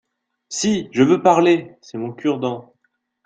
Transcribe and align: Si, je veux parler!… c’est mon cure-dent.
Si, 0.49 0.87
je 0.93 1.03
veux 1.03 1.21
parler!… 1.21 1.75
c’est 1.83 1.99
mon 1.99 2.11
cure-dent. 2.11 2.73